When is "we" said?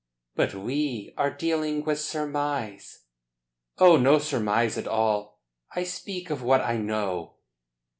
0.55-1.13